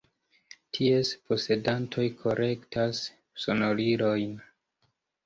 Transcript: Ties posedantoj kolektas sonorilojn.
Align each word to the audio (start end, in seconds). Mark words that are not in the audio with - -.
Ties 0.77 1.11
posedantoj 1.27 2.05
kolektas 2.21 3.03
sonorilojn. 3.45 4.33